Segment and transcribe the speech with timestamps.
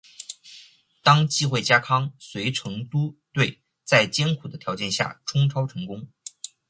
[1.03, 6.09] 当季惠家康随成都队在艰苦的条件下冲超成功。